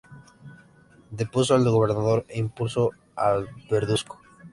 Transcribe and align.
Depuso 1.11 1.53
al 1.53 1.63
gobernador 1.69 2.25
e 2.27 2.39
impuso 2.39 2.89
a 3.15 3.39
Verduzco. 3.69 4.19